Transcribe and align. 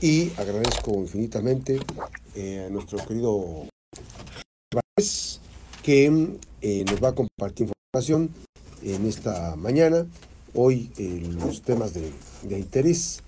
y 0.00 0.30
agradezco 0.36 0.92
infinitamente 0.94 1.80
eh, 2.34 2.64
a 2.66 2.70
nuestro 2.70 2.98
querido 3.06 3.66
que 5.82 6.38
eh, 6.62 6.84
nos 6.84 7.02
va 7.02 7.08
a 7.08 7.14
compartir 7.14 7.68
información 7.68 8.30
en 8.82 9.06
esta 9.06 9.56
mañana. 9.56 10.06
Hoy 10.54 10.90
los 11.38 11.62
temas 11.62 11.92
de, 11.92 12.12
de 12.42 12.58
interés, 12.58 13.22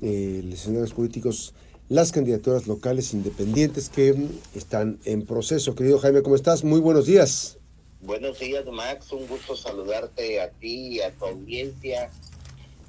los 0.00 0.54
escenarios 0.54 0.92
políticos, 0.92 1.54
las 1.88 2.10
candidaturas 2.10 2.66
locales 2.66 3.14
independientes 3.14 3.88
que 3.88 4.14
están 4.54 4.98
en 5.04 5.24
proceso. 5.24 5.74
Querido 5.74 5.98
Jaime, 5.98 6.22
¿cómo 6.22 6.34
estás? 6.34 6.64
Muy 6.64 6.80
buenos 6.80 7.06
días. 7.06 7.58
Buenos 8.00 8.40
días, 8.40 8.64
Max. 8.66 9.12
Un 9.12 9.28
gusto 9.28 9.54
saludarte 9.54 10.40
a 10.40 10.50
ti 10.50 10.96
y 10.96 11.00
a 11.00 11.12
tu 11.12 11.26
audiencia. 11.26 12.10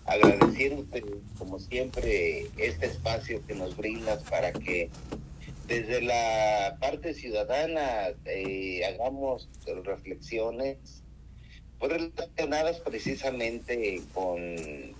Agradeciéndote, 0.05 1.03
como 1.37 1.59
siempre, 1.59 2.47
este 2.57 2.87
espacio 2.87 3.45
que 3.47 3.55
nos 3.55 3.77
brindas 3.77 4.21
para 4.23 4.51
que 4.51 4.89
desde 5.67 6.01
la 6.01 6.77
parte 6.79 7.13
ciudadana 7.13 8.09
eh, 8.25 8.83
hagamos 8.85 9.47
reflexiones 9.85 10.77
relacionadas 11.79 12.79
precisamente 12.79 14.01
con, 14.13 14.55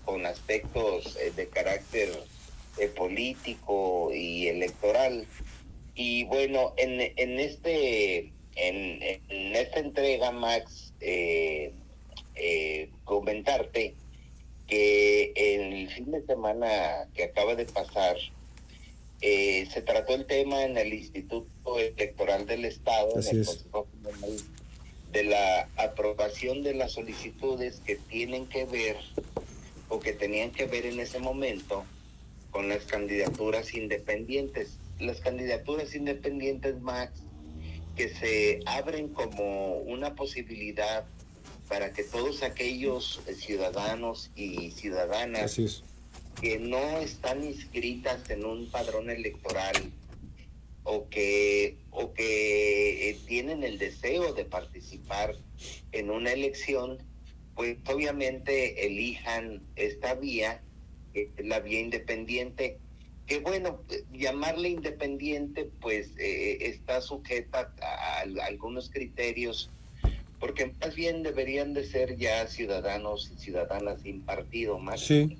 con 0.05 0.25
aspectos 0.25 1.17
eh, 1.17 1.31
de 1.35 1.47
carácter 1.47 2.09
eh, 2.77 2.87
político 2.87 4.11
y 4.13 4.47
electoral. 4.47 5.25
Y 5.95 6.23
bueno, 6.25 6.73
en, 6.77 6.99
en 7.01 7.39
este 7.39 8.31
en, 8.55 9.01
esta 9.55 9.79
entrega, 9.79 10.31
Max, 10.31 10.93
comentarte 13.03 13.95
que 14.73 15.33
en 15.35 15.73
el 15.73 15.89
fin 15.89 16.11
de 16.11 16.25
semana 16.25 17.07
que 17.13 17.25
acaba 17.25 17.53
de 17.53 17.65
pasar, 17.65 18.17
eh, 19.21 19.67
se 19.71 19.81
trató 19.83 20.15
el 20.15 20.25
tema 20.25 20.63
en 20.63 20.77
el 20.77 20.93
Instituto 20.93 21.77
Electoral 21.77 22.47
del 22.47 22.65
Estado, 22.65 23.11
en 23.19 23.37
el 23.37 23.45
Consejo 23.45 23.87
de 25.11 25.23
la 25.25 25.69
aprobación 25.75 26.63
de 26.63 26.73
las 26.73 26.93
solicitudes 26.93 27.81
que 27.85 27.97
tienen 27.97 28.47
que 28.47 28.65
ver 28.65 28.97
o 29.89 29.99
que 29.99 30.11
tenían 30.11 30.49
que 30.49 30.65
ver 30.65 30.87
en 30.87 30.99
ese 30.99 31.19
momento 31.19 31.85
con 32.49 32.67
las 32.67 32.85
candidaturas 32.85 33.75
independientes. 33.75 34.79
Las 34.99 35.19
candidaturas 35.19 35.93
independientes, 35.93 36.81
Max, 36.81 37.21
que 37.95 38.09
se 38.09 38.59
abren 38.65 39.09
como 39.09 39.77
una 39.77 40.15
posibilidad 40.15 41.05
para 41.73 41.91
que 41.91 42.03
todos 42.03 42.43
aquellos 42.43 43.19
ciudadanos 43.35 44.29
y 44.35 44.69
ciudadanas 44.69 45.59
que 46.39 46.59
no 46.59 46.99
están 46.99 47.43
inscritas 47.43 48.29
en 48.29 48.45
un 48.45 48.69
padrón 48.69 49.09
electoral 49.09 49.73
o 50.83 51.09
que 51.09 51.79
o 51.89 52.13
que 52.13 53.09
eh, 53.09 53.19
tienen 53.25 53.63
el 53.63 53.79
deseo 53.79 54.35
de 54.35 54.45
participar 54.45 55.33
en 55.91 56.11
una 56.11 56.31
elección, 56.31 56.99
pues 57.55 57.77
obviamente 57.87 58.85
elijan 58.85 59.63
esta 59.75 60.13
vía, 60.13 60.61
la 61.39 61.59
vía 61.59 61.79
independiente, 61.79 62.77
que 63.25 63.39
bueno, 63.39 63.81
llamarle 64.11 64.69
independiente 64.69 65.71
pues 65.81 66.11
eh, 66.19 66.67
está 66.67 67.01
sujeta 67.01 67.73
a, 67.81 68.19
algunos 68.45 68.91
criterios, 68.91 69.71
porque 70.43 70.73
más 70.81 70.93
bien 70.93 71.23
deberían 71.23 71.73
de 71.73 71.85
ser 71.85 72.17
ya 72.17 72.45
ciudadanos 72.47 73.31
y 73.33 73.39
ciudadanas 73.39 74.01
sin 74.01 74.25
partido, 74.25 74.77
más. 74.77 74.99
Sí. 74.99 75.37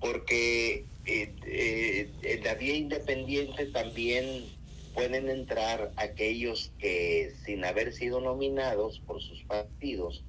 Porque 0.00 0.86
eh, 1.04 1.34
eh, 1.44 2.10
en 2.22 2.42
la 2.42 2.54
vía 2.54 2.74
independiente 2.74 3.66
también 3.66 4.46
pueden 4.94 5.28
entrar 5.28 5.92
aquellos 5.96 6.72
que 6.78 7.34
sin 7.44 7.66
haber 7.66 7.92
sido 7.92 8.22
nominados 8.22 9.00
por 9.00 9.20
sus 9.20 9.42
partidos 9.42 10.24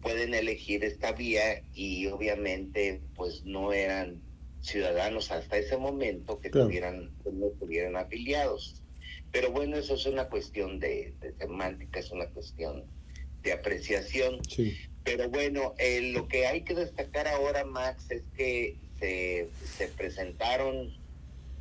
pueden 0.00 0.32
elegir 0.32 0.84
esta 0.84 1.12
vía 1.12 1.62
y 1.74 2.06
obviamente 2.06 3.02
pues 3.14 3.44
no 3.44 3.74
eran 3.74 4.22
ciudadanos 4.62 5.30
hasta 5.32 5.58
ese 5.58 5.76
momento 5.76 6.38
que 6.38 6.48
tuvieran, 6.48 7.10
no 7.30 7.48
tuvieran 7.60 7.96
afiliados. 7.96 8.82
Pero 9.32 9.50
bueno, 9.50 9.76
eso 9.76 9.94
es 9.94 10.06
una 10.06 10.28
cuestión 10.28 10.80
de, 10.80 11.14
semántica, 11.38 12.00
es 12.00 12.10
una 12.10 12.26
cuestión 12.26 12.84
de 13.42 13.52
apreciación. 13.52 14.40
Pero 15.04 15.28
bueno, 15.28 15.74
eh, 15.78 16.12
lo 16.12 16.28
que 16.28 16.46
hay 16.46 16.62
que 16.62 16.74
destacar 16.74 17.28
ahora, 17.28 17.64
Max, 17.64 18.10
es 18.10 18.22
que 18.36 18.76
se, 18.98 19.48
se 19.76 19.88
presentaron 19.88 20.92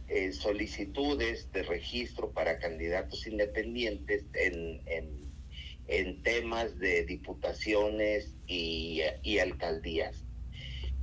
eh, 0.08 0.32
solicitudes 0.32 1.52
de 1.52 1.64
registro 1.64 2.32
para 2.32 2.60
candidatos 2.60 3.28
independientes 3.28 4.24
en, 4.34 4.82
en, 4.86 5.10
en 5.88 6.24
temas 6.24 6.78
de 6.80 7.06
diputaciones 7.06 8.34
y, 8.48 9.02
y 9.24 9.40
alcaldías 9.40 10.24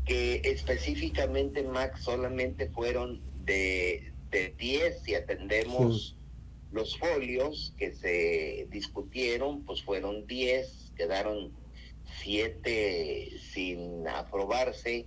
que 0.05 0.43
específicamente, 0.45 1.63
Max, 1.63 2.03
solamente 2.03 2.69
fueron 2.69 3.21
de, 3.45 4.13
de 4.31 4.55
10 4.59 5.03
si 5.03 5.15
atendemos 5.15 6.17
los 6.75 6.99
folios 6.99 7.73
que 7.79 7.95
se 7.95 8.67
discutieron, 8.69 9.65
pues 9.65 9.85
fueron 9.85 10.27
10, 10.27 10.93
quedaron 10.97 11.53
7 12.21 13.31
sin 13.53 14.09
aprobarse 14.09 15.07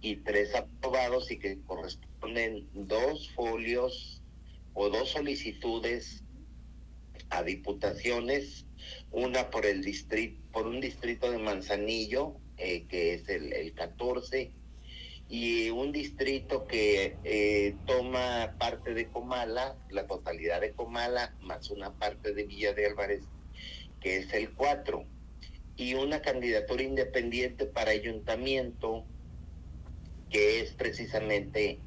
y 0.00 0.16
3 0.16 0.54
aprobados 0.54 1.32
y 1.32 1.38
que 1.40 1.58
corresponden 1.66 2.68
dos 2.74 3.28
folios 3.32 4.22
o 4.72 4.88
dos 4.88 5.10
solicitudes 5.10 6.22
a 7.30 7.42
diputaciones, 7.42 8.66
una 9.10 9.50
por 9.50 9.66
el 9.66 9.82
distrito, 9.82 10.40
por 10.52 10.68
un 10.68 10.80
distrito 10.80 11.28
de 11.28 11.38
Manzanillo 11.38 12.36
eh, 12.56 12.86
que 12.88 13.14
es 13.14 13.28
el, 13.28 13.52
el, 13.52 13.74
14, 13.74 14.52
y 15.30 15.70
un 15.70 15.92
distrito 15.92 16.66
que 16.66 17.16
eh, 17.22 17.76
toma 17.86 18.56
parte 18.58 18.94
de 18.94 19.08
Comala, 19.10 19.76
la 19.88 20.04
totalidad 20.08 20.60
de 20.60 20.72
Comala, 20.72 21.36
más 21.42 21.70
una 21.70 21.94
parte 21.94 22.34
de 22.34 22.42
Villa 22.42 22.72
de 22.72 22.86
Álvarez, 22.86 23.22
que 24.00 24.16
es 24.16 24.34
el 24.34 24.52
4, 24.52 25.04
y 25.76 25.94
una 25.94 26.20
candidatura 26.20 26.82
independiente 26.82 27.66
para 27.66 27.92
ayuntamiento, 27.92 29.06
que 30.30 30.62
es 30.62 30.72
precisamente 30.72 31.78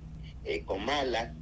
eh, 0.46 0.64
Comala, 0.64 1.36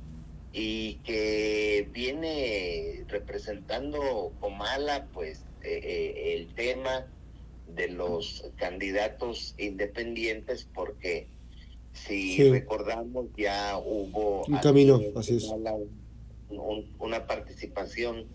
y 0.51 0.95
que 1.03 1.87
viene 1.91 3.05
representando 3.09 4.33
Comala, 4.39 5.07
pues 5.13 5.45
el 5.61 6.51
tema 6.55 7.05
de 7.67 7.89
los 7.89 8.51
candidatos 8.57 9.53
independientes 9.59 10.67
porque 10.73 11.29
si 11.93 12.49
recordamos 12.49 13.27
ya 13.37 13.77
hubo 13.77 14.45
un 14.45 14.57
camino, 14.57 14.99
así 15.15 15.37
es. 15.37 15.51
una 16.99 17.27
participación 17.27 18.27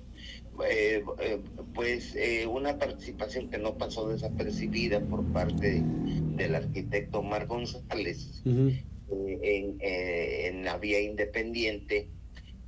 eh, 0.64 1.04
eh, 1.20 1.40
pues 1.74 2.14
eh, 2.16 2.46
una 2.46 2.78
participación 2.78 3.50
que 3.50 3.58
no 3.58 3.76
pasó 3.76 4.08
desapercibida 4.08 5.00
por 5.00 5.22
parte 5.32 5.82
del 5.82 6.54
arquitecto 6.54 7.18
Omar 7.18 7.46
González 7.46 8.42
en, 8.46 9.78
en, 9.80 10.64
la 10.64 10.78
vía 10.78 11.00
independiente 11.00 12.08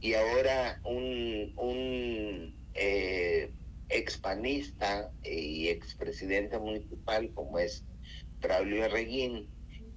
y 0.00 0.15
ahora 0.15 0.81
un, 0.84 1.53
un 1.56 2.55
expanista 3.88 5.10
y 5.25 5.69
expresidente 5.69 6.59
municipal 6.59 7.31
como 7.34 7.59
es 7.59 7.84
Braulio 8.41 8.87
Reguín 8.88 9.49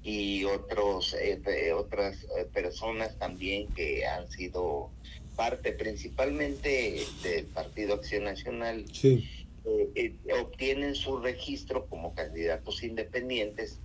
y 0.04 0.46
otros 0.46 1.14
eh, 1.14 1.74
otras 1.74 2.24
eh, 2.24 2.46
personas 2.52 3.18
también 3.20 3.68
que 3.70 4.06
han 4.06 4.30
sido 4.30 4.90
parte 5.36 5.74
principalmente 5.74 7.06
del 7.24 7.46
Partido 7.46 7.96
Acción 7.96 8.24
Nacional 8.24 8.86
eh, 9.04 10.16
obtienen 10.42 10.96
su 10.96 11.20
registro 11.20 11.86
como 11.88 12.16
candidatos 12.16 12.82
independientes 12.84 13.80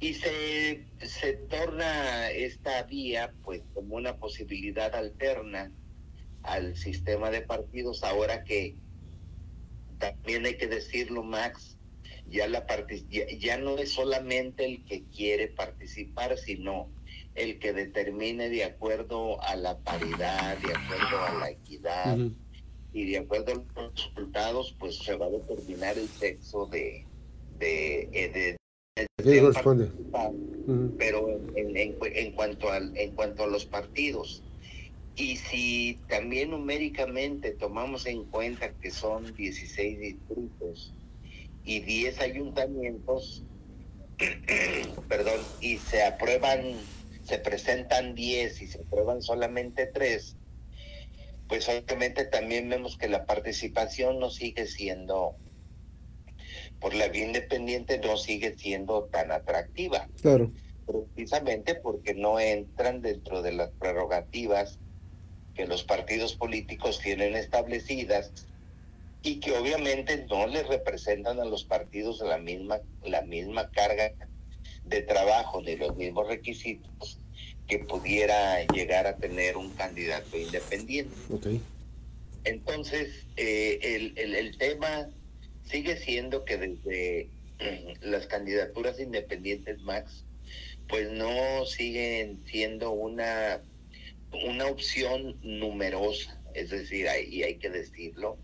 y 0.00 0.14
se, 0.14 0.84
se 1.00 1.32
torna 1.34 2.30
esta 2.30 2.82
vía 2.82 3.32
pues 3.42 3.62
como 3.72 3.96
una 3.96 4.16
posibilidad 4.16 4.94
alterna 4.94 5.72
al 6.42 6.76
sistema 6.76 7.30
de 7.30 7.40
partidos 7.40 8.02
ahora 8.02 8.44
que 8.44 8.74
también 10.02 10.44
hay 10.44 10.56
que 10.56 10.66
decirlo, 10.66 11.22
Max, 11.22 11.76
ya, 12.32 12.48
la 12.48 12.66
ya, 13.38 13.58
no 13.58 13.76
es 13.76 13.92
solamente 13.92 14.64
el 14.64 14.84
que 14.84 15.04
quiere 15.04 15.48
participar, 15.48 16.38
sino 16.38 16.88
el 17.34 17.58
que 17.58 17.72
determine 17.72 18.48
de 18.48 18.64
acuerdo 18.64 19.40
a 19.42 19.54
la 19.54 19.78
paridad, 19.78 20.56
de 20.58 20.74
acuerdo 20.74 21.24
a 21.24 21.34
la 21.40 21.50
equidad 21.50 22.16
y 22.92 23.10
de 23.10 23.18
acuerdo 23.18 23.52
a 23.52 23.80
los 23.80 23.94
resultados, 23.94 24.74
pues 24.78 24.98
se 24.98 25.14
va 25.14 25.26
a 25.26 25.30
determinar 25.30 25.98
el 25.98 26.08
sexo 26.08 26.66
de, 26.66 27.04
de, 27.58 28.08
eh, 28.12 28.56
de 29.18 29.40
corresponde? 29.40 29.90
Pero 30.98 31.28
en, 31.54 31.76
en, 31.76 31.96
en, 32.00 32.32
cuanto 32.32 32.70
al, 32.70 32.96
en 32.96 33.12
cuanto 33.12 33.44
a 33.44 33.46
los 33.46 33.66
partidos, 33.66 34.42
y 35.16 35.36
si 35.36 35.98
también 36.08 36.50
numéricamente 36.50 37.52
tomamos 37.52 38.06
en 38.06 38.24
cuenta 38.24 38.72
que 38.72 38.90
son 38.90 39.34
16 39.34 39.98
distritos 39.98 40.92
y 41.64 41.80
10 41.80 42.20
ayuntamientos, 42.20 43.42
perdón, 45.08 45.40
y 45.60 45.78
se 45.78 46.04
aprueban, 46.04 46.60
se 47.24 47.38
presentan 47.38 48.14
10 48.14 48.62
y 48.62 48.66
se 48.66 48.80
aprueban 48.80 49.22
solamente 49.22 49.86
3, 49.86 50.36
pues 51.48 51.68
obviamente 51.68 52.24
también 52.24 52.68
vemos 52.68 52.96
que 52.96 53.08
la 53.08 53.26
participación 53.26 54.18
no 54.18 54.30
sigue 54.30 54.66
siendo, 54.66 55.36
por 56.80 56.94
la 56.94 57.08
vía 57.08 57.26
independiente 57.26 57.98
no 57.98 58.16
sigue 58.16 58.56
siendo 58.56 59.04
tan 59.04 59.30
atractiva. 59.30 60.08
Claro. 60.20 60.50
Precisamente 60.86 61.76
porque 61.76 62.14
no 62.14 62.40
entran 62.40 63.02
dentro 63.02 63.40
de 63.42 63.52
las 63.52 63.70
prerrogativas 63.72 64.78
que 65.54 65.66
los 65.66 65.84
partidos 65.84 66.34
políticos 66.34 67.00
tienen 67.00 67.36
establecidas 67.36 68.32
y 69.22 69.40
que 69.40 69.52
obviamente 69.52 70.26
no 70.28 70.46
les 70.46 70.66
representan 70.66 71.40
a 71.40 71.44
los 71.44 71.64
partidos 71.64 72.20
la 72.20 72.38
misma, 72.38 72.80
la 73.04 73.22
misma 73.22 73.70
carga 73.70 74.12
de 74.84 75.02
trabajo 75.02 75.62
ni 75.62 75.76
los 75.76 75.96
mismos 75.96 76.26
requisitos 76.26 77.18
que 77.68 77.78
pudiera 77.78 78.64
llegar 78.66 79.06
a 79.06 79.16
tener 79.16 79.56
un 79.56 79.70
candidato 79.70 80.36
independiente. 80.36 81.14
Entonces, 82.44 83.24
eh, 83.36 83.78
el, 83.82 84.18
el, 84.18 84.34
el 84.34 84.58
tema 84.58 85.06
sigue 85.64 85.96
siendo 85.96 86.44
que 86.44 86.56
desde 86.56 87.28
mm, 87.60 88.10
las 88.10 88.26
candidaturas 88.26 88.98
independientes, 88.98 89.80
Max, 89.82 90.24
pues 90.88 91.10
no 91.12 91.64
siguen 91.64 92.42
siendo 92.46 92.90
una 92.90 93.60
una 94.44 94.66
opción 94.66 95.36
numerosa, 95.42 96.38
es 96.54 96.70
decir, 96.70 97.06
y 97.28 97.42
hay 97.42 97.56
que 97.56 97.70
decirlo, 97.70 98.38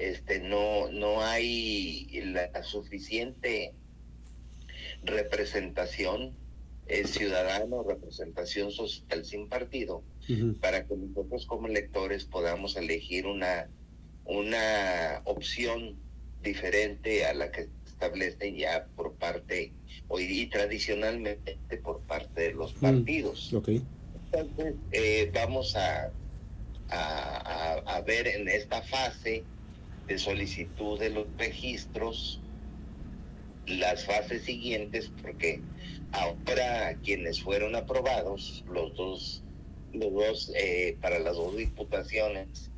este, 0.00 0.40
no, 0.40 0.90
no 0.90 1.22
hay 1.22 2.08
la 2.24 2.62
suficiente 2.62 3.74
representación 5.02 6.34
eh, 6.86 7.06
ciudadano, 7.06 7.82
representación 7.82 8.70
social 8.70 9.24
sin 9.24 9.48
partido, 9.48 10.02
para 10.60 10.86
que 10.86 10.96
nosotros 10.96 11.44
como 11.46 11.66
electores 11.66 12.24
podamos 12.24 12.76
elegir 12.76 13.26
una, 13.26 13.68
una 14.24 15.20
opción 15.24 15.96
diferente 16.42 17.26
a 17.26 17.34
la 17.34 17.50
que 17.50 17.68
establecen 17.86 18.56
ya 18.56 18.86
por 18.96 19.12
parte, 19.14 19.72
hoy 20.08 20.24
y 20.24 20.46
tradicionalmente 20.46 21.58
por 21.82 22.00
parte 22.00 22.40
de 22.42 22.52
los 22.54 22.72
partidos. 22.72 23.52
Entonces, 24.32 24.74
eh, 24.92 25.30
vamos 25.34 25.76
a, 25.76 26.10
a, 26.88 28.00
ver 28.06 28.26
en 28.26 28.48
esta 28.48 28.82
fase 28.82 29.44
de 30.10 30.18
solicitud 30.18 30.98
de 30.98 31.10
los 31.10 31.26
registros 31.38 32.40
las 33.66 34.04
fases 34.04 34.42
siguientes, 34.42 35.12
porque 35.22 35.60
ahora 36.10 36.96
quienes 37.04 37.40
fueron 37.40 37.76
aprobados, 37.76 38.64
los 38.66 38.92
dos, 38.96 39.44
los 39.92 40.12
dos 40.12 40.52
eh, 40.56 40.98
para 41.00 41.20
las 41.20 41.36
dos 41.36 41.56
diputaciones 41.56 42.72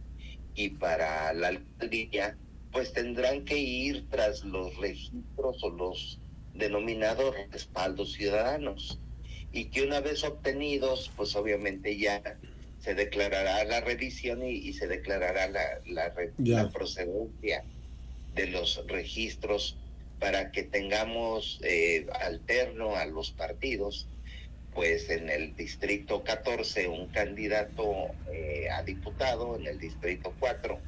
y 0.55 0.70
para 0.70 1.32
la 1.32 1.49
alcaldía, 1.49 2.37
pues 2.70 2.93
tendrán 2.93 3.46
que 3.46 3.56
ir 3.56 4.06
tras 4.11 4.44
los 4.44 4.76
registros 4.76 5.64
o 5.64 5.70
los 5.70 6.19
denominados 6.52 7.35
respaldos 7.50 8.12
ciudadanos. 8.12 8.99
Y 9.55 9.67
que 9.67 9.85
una 9.85 10.00
vez 10.00 10.23
obtenidos, 10.23 11.11
pues 11.17 11.35
obviamente 11.35 11.96
ya 11.96 12.23
se 12.82 12.94
declarará 12.94 13.64
la 13.64 13.81
revisión 13.81 14.44
y, 14.44 14.73
se 14.73 14.88
declarará 14.88 15.49
la, 15.49 15.62
la, 15.87 16.69
procedencia 16.70 17.64
de 18.34 18.46
los 18.49 18.84
registros 18.88 19.76
para 20.19 20.50
que 20.50 20.64
tengamos 20.64 21.61
eh, 21.62 22.06
alterno 22.20 22.96
a 22.96 23.06
los 23.06 23.31
partidos, 23.31 24.08
pues 24.75 25.11
en 25.11 25.29
el 25.29 25.55
distrito 25.55 26.25
14 26.25 26.88
un 26.88 27.06
candidato 27.08 28.08
eh, 28.32 28.69
a 28.70 28.82
diputado, 28.82 29.56
en 29.56 29.67
el 29.67 29.78
distrito 29.78 30.35
4 30.40 30.78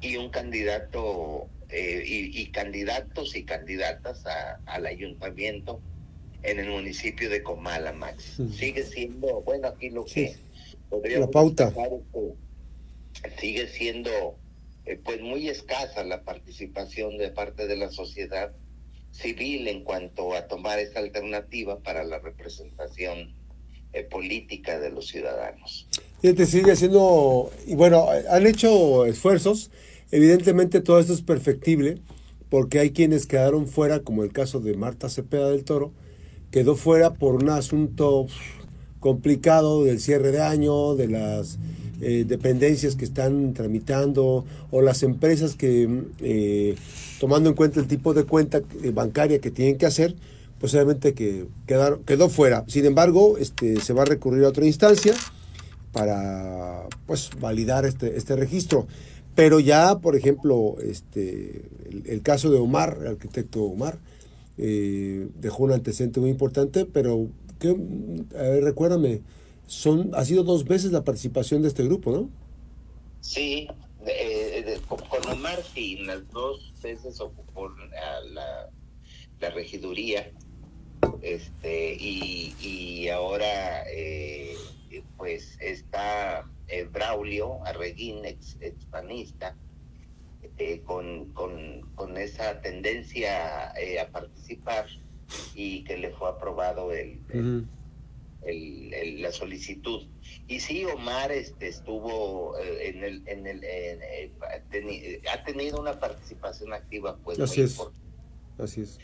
y 0.00 0.16
un 0.16 0.30
candidato 0.30 1.48
eh, 1.68 2.02
y, 2.06 2.46
candidatos 2.46 3.36
y 3.36 3.44
candidatas 3.44 4.24
al 4.64 4.86
ayuntamiento 4.86 5.80
en 6.42 6.60
el 6.60 6.70
municipio 6.70 7.28
de 7.28 7.42
Comala, 7.42 7.92
Max. 7.92 8.40
Sigue 8.56 8.84
siendo, 8.84 9.42
bueno, 9.42 9.68
aquí 9.68 9.90
lo 9.90 10.04
que 10.04 10.36
la 10.90 11.30
pauta. 11.30 11.72
sigue 13.40 13.68
siendo 13.68 14.36
eh, 14.84 15.00
pues 15.04 15.20
muy 15.20 15.48
escasa 15.48 16.04
la 16.04 16.22
participación 16.22 17.18
de 17.18 17.30
parte 17.30 17.66
de 17.66 17.76
la 17.76 17.90
sociedad 17.90 18.52
civil 19.10 19.66
en 19.68 19.82
cuanto 19.82 20.34
a 20.34 20.46
tomar 20.46 20.78
esta 20.78 21.00
alternativa 21.00 21.80
para 21.80 22.04
la 22.04 22.18
representación 22.18 23.34
eh, 23.92 24.04
política 24.04 24.78
de 24.78 24.90
los 24.90 25.08
ciudadanos. 25.08 25.88
Fíjate, 26.20 26.46
sigue 26.46 26.76
siendo, 26.76 27.50
y 27.66 27.74
bueno, 27.74 28.06
han 28.30 28.46
hecho 28.46 29.06
esfuerzos, 29.06 29.70
evidentemente 30.10 30.80
todo 30.80 31.00
esto 31.00 31.14
es 31.14 31.22
perfectible, 31.22 31.98
porque 32.48 32.78
hay 32.78 32.90
quienes 32.90 33.26
quedaron 33.26 33.66
fuera, 33.66 34.00
como 34.00 34.22
el 34.22 34.32
caso 34.32 34.60
de 34.60 34.76
Marta 34.76 35.08
Cepeda 35.08 35.50
del 35.50 35.64
Toro, 35.64 35.92
quedó 36.50 36.76
fuera 36.76 37.14
por 37.14 37.34
un 37.34 37.48
asunto 37.50 38.26
complicado 39.06 39.84
del 39.84 40.00
cierre 40.00 40.32
de 40.32 40.42
año, 40.42 40.96
de 40.96 41.06
las 41.06 41.58
eh, 42.00 42.24
dependencias 42.26 42.96
que 42.96 43.04
están 43.04 43.54
tramitando 43.54 44.44
o 44.72 44.82
las 44.82 45.04
empresas 45.04 45.54
que, 45.54 46.02
eh, 46.22 46.74
tomando 47.20 47.48
en 47.48 47.54
cuenta 47.54 47.78
el 47.78 47.86
tipo 47.86 48.14
de 48.14 48.24
cuenta 48.24 48.62
bancaria 48.92 49.38
que 49.38 49.52
tienen 49.52 49.78
que 49.78 49.86
hacer, 49.86 50.16
pues 50.58 50.74
obviamente 50.74 51.14
que 51.14 51.46
quedó 52.04 52.28
fuera. 52.28 52.64
Sin 52.66 52.84
embargo, 52.84 53.38
este, 53.38 53.80
se 53.80 53.92
va 53.92 54.02
a 54.02 54.06
recurrir 54.06 54.42
a 54.42 54.48
otra 54.48 54.66
instancia 54.66 55.14
para 55.92 56.88
pues, 57.06 57.30
validar 57.38 57.86
este, 57.86 58.16
este 58.16 58.34
registro. 58.34 58.88
Pero 59.36 59.60
ya, 59.60 60.00
por 60.00 60.16
ejemplo, 60.16 60.78
este, 60.82 61.62
el 62.06 62.22
caso 62.22 62.50
de 62.50 62.58
Omar, 62.58 62.98
el 63.02 63.06
arquitecto 63.06 63.62
Omar, 63.62 63.98
eh, 64.58 65.28
dejó 65.40 65.62
un 65.62 65.70
antecedente 65.70 66.18
muy 66.18 66.30
importante, 66.30 66.86
pero 66.86 67.28
que, 67.58 67.74
recuérdame, 68.62 69.22
son, 69.66 70.10
ha 70.14 70.24
sido 70.24 70.44
dos 70.44 70.64
veces 70.64 70.92
la 70.92 71.04
participación 71.04 71.62
de 71.62 71.68
este 71.68 71.84
grupo, 71.84 72.12
¿no? 72.12 72.30
Sí, 73.20 73.68
con 74.88 75.28
Omar 75.32 75.60
sí, 75.74 75.96
las 76.04 76.28
dos 76.30 76.72
veces 76.82 77.20
ocupó 77.20 77.68
la, 78.32 78.70
la 79.40 79.50
regiduría, 79.50 80.30
este, 81.22 81.94
y, 81.94 82.54
y 82.60 83.08
ahora 83.08 83.82
eh, 83.90 84.56
pues 85.16 85.58
está 85.60 86.44
eh, 86.68 86.84
Braulio 86.84 87.64
Arreguín, 87.64 88.24
ex, 88.24 88.56
expanista, 88.60 89.56
eh, 90.58 90.80
con, 90.84 91.32
con, 91.32 91.82
con, 91.94 92.16
esa 92.16 92.60
tendencia 92.60 93.72
eh, 93.72 94.00
a 94.00 94.08
participar 94.08 94.86
y 95.54 95.84
que 95.84 95.96
le 95.96 96.10
fue 96.10 96.28
aprobado 96.28 96.92
el, 96.92 97.20
el, 98.42 99.22
la 99.22 99.32
solicitud. 99.32 100.06
Y 100.48 100.60
sí, 100.60 100.84
Omar 100.84 101.32
este, 101.32 101.68
estuvo 101.68 102.56
eh, 102.58 102.88
en 102.88 103.04
el, 103.04 103.22
en 103.26 103.46
el 103.46 103.62
ha 105.32 105.44
tenido 105.44 105.80
una 105.80 105.98
participación 105.98 106.72
activa, 106.72 107.16
pues 107.24 107.40
Así 107.40 107.62
es. 107.62 107.80
Así 108.58 108.82
es. 108.82 108.98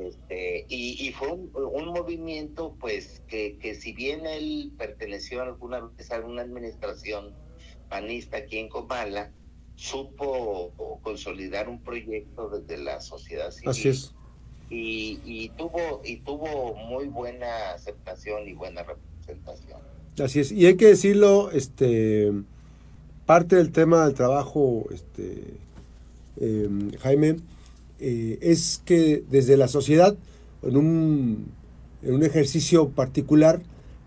Este, 0.00 0.66
y, 0.68 1.06
y, 1.06 1.12
fue 1.12 1.28
un, 1.28 1.50
un, 1.54 1.86
movimiento, 1.86 2.76
pues, 2.80 3.22
que, 3.28 3.58
que 3.58 3.76
si 3.76 3.92
bien 3.92 4.26
él 4.26 4.72
perteneció 4.76 5.42
alguna 5.42 5.80
vez 5.80 6.10
a 6.10 6.18
una 6.18 6.42
administración 6.42 7.32
panista 7.88 8.38
aquí 8.38 8.58
en 8.58 8.68
Comala, 8.68 9.32
supo 9.76 11.00
consolidar 11.02 11.68
un 11.68 11.80
proyecto 11.80 12.48
desde 12.48 12.82
la 12.82 13.00
sociedad 13.00 13.52
civil. 13.52 13.68
Así 13.68 13.88
es. 13.88 14.14
Y, 14.70 15.20
y, 15.24 15.50
tuvo 15.50 16.00
y 16.04 16.16
tuvo 16.16 16.74
muy 16.74 17.06
buena 17.06 17.72
aceptación 17.74 18.48
y 18.48 18.54
buena 18.54 18.82
representación. 18.82 19.78
Así 20.18 20.40
es. 20.40 20.52
Y 20.52 20.66
hay 20.66 20.76
que 20.76 20.86
decirlo, 20.86 21.50
este 21.50 22.32
parte 23.26 23.56
del 23.56 23.72
tema 23.72 24.04
del 24.04 24.14
trabajo, 24.14 24.86
este 24.92 25.54
em, 26.40 26.92
Jaime, 26.98 27.36
eh, 28.00 28.38
es 28.42 28.82
que 28.84 29.24
desde 29.30 29.56
la 29.56 29.68
sociedad, 29.68 30.16
en 30.62 30.76
un, 30.76 31.46
en 32.02 32.14
un 32.14 32.22
ejercicio 32.22 32.88
particular, 32.88 33.62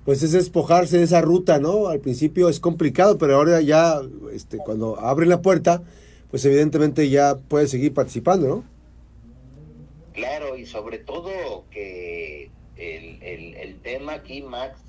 pues 0.05 0.23
es 0.23 0.31
despojarse 0.31 0.97
de 0.97 1.03
esa 1.03 1.21
ruta, 1.21 1.59
¿no? 1.59 1.87
Al 1.87 1.99
principio 1.99 2.47
es 2.47 2.59
complicado, 2.59 3.17
pero 3.17 3.35
ahora 3.35 3.59
ya, 3.61 3.99
este, 4.33 4.57
cuando 4.57 4.99
abre 4.99 5.25
la 5.25 5.41
puerta, 5.41 5.81
pues 6.29 6.45
evidentemente 6.45 7.09
ya 7.09 7.37
puede 7.37 7.67
seguir 7.67 7.93
participando, 7.93 8.47
¿no? 8.47 8.63
Sobre 10.67 10.99
todo 10.99 11.65
que 11.71 12.51
el, 12.75 13.23
el, 13.23 13.79
tema 13.81 14.13
aquí, 14.13 14.41
Max, 14.41 14.79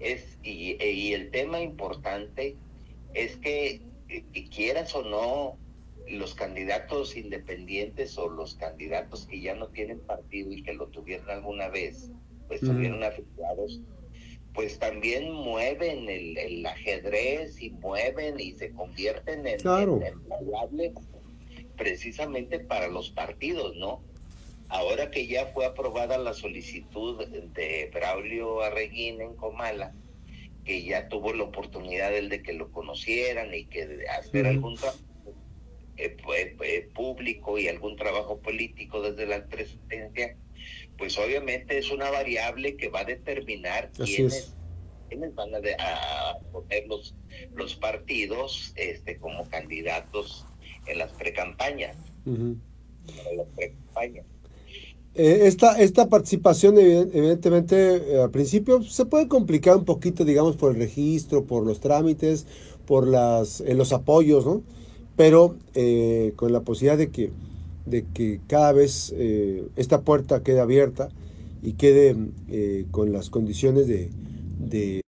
es, 0.00 0.38
y, 0.42 0.76
y, 0.82 1.12
el 1.14 1.30
tema 1.30 1.60
importante 1.60 2.56
es 3.14 3.36
que, 3.36 3.80
que 4.08 4.48
quieras 4.48 4.94
o 4.94 5.02
no, 5.02 5.58
los 6.08 6.34
candidatos 6.34 7.16
independientes 7.16 8.18
o 8.18 8.28
los 8.28 8.54
candidatos 8.56 9.26
que 9.26 9.40
ya 9.40 9.54
no 9.54 9.68
tienen 9.68 10.00
partido 10.00 10.52
y 10.52 10.62
que 10.62 10.74
lo 10.74 10.88
tuvieron 10.88 11.30
alguna 11.30 11.68
vez, 11.68 12.10
pues 12.46 12.62
estuvieron 12.62 13.02
afectados, 13.02 13.80
pues 14.52 14.78
también 14.78 15.32
mueven 15.32 16.08
el, 16.08 16.66
ajedrez 16.66 17.60
y 17.60 17.70
mueven 17.70 18.38
y 18.38 18.52
se 18.52 18.70
convierten 18.72 19.46
en, 19.46 19.60
claro. 19.60 20.00
precisamente 21.76 22.60
para 22.60 22.88
los 22.88 23.10
partidos, 23.10 23.76
¿no? 23.76 24.02
Ahora 24.74 25.08
que 25.08 25.28
ya 25.28 25.46
fue 25.46 25.66
aprobada 25.66 26.18
la 26.18 26.34
solicitud 26.34 27.24
de 27.28 27.90
Braulio 27.94 28.60
Arreguín 28.60 29.20
en 29.20 29.36
Comala, 29.36 29.94
que 30.64 30.82
ya 30.82 31.08
tuvo 31.08 31.32
la 31.32 31.44
oportunidad 31.44 32.10
de 32.10 32.42
que 32.42 32.52
lo 32.54 32.72
conocieran 32.72 33.54
y 33.54 33.66
que 33.66 34.04
hacer 34.18 34.48
algún 34.48 34.74
trabajo 34.74 34.98
eh, 35.96 36.16
eh, 36.64 36.88
público 36.92 37.56
y 37.56 37.68
algún 37.68 37.94
trabajo 37.94 38.40
político 38.40 39.00
desde 39.00 39.26
la 39.26 39.46
presidencia, 39.46 40.36
pues 40.98 41.16
obviamente 41.18 41.78
es 41.78 41.92
una 41.92 42.10
variable 42.10 42.76
que 42.76 42.88
va 42.88 43.02
a 43.02 43.04
determinar 43.04 43.92
quiénes, 43.92 44.56
van 45.34 45.54
a, 45.54 46.38
poner 46.50 46.88
los, 46.88 47.14
los 47.54 47.76
partidos 47.76 48.72
este, 48.74 49.18
como 49.18 49.48
candidatos 49.48 50.44
en 50.86 50.98
las 50.98 51.12
precampañas. 51.12 51.96
Eh, 52.26 53.76
esta, 55.14 55.78
esta 55.80 56.08
participación, 56.08 56.76
evidentemente, 56.78 58.14
eh, 58.14 58.22
al 58.22 58.30
principio 58.30 58.82
se 58.82 59.06
puede 59.06 59.28
complicar 59.28 59.76
un 59.76 59.84
poquito, 59.84 60.24
digamos, 60.24 60.56
por 60.56 60.72
el 60.72 60.78
registro, 60.78 61.44
por 61.44 61.64
los 61.64 61.80
trámites, 61.80 62.46
por 62.86 63.06
las, 63.06 63.60
los 63.60 63.92
apoyos, 63.92 64.44
¿no? 64.44 64.62
Pero 65.16 65.56
eh, 65.74 66.32
con 66.36 66.52
la 66.52 66.60
posibilidad 66.60 66.98
de 66.98 67.10
que, 67.10 67.30
de 67.86 68.04
que 68.12 68.40
cada 68.48 68.72
vez 68.72 69.14
esta 69.76 70.00
puerta 70.00 70.42
quede 70.42 70.60
abierta 70.60 71.10
y 71.62 71.74
quede 71.74 72.16
con 72.90 73.12
las 73.12 73.30
condiciones 73.30 73.86
de, 73.86 75.03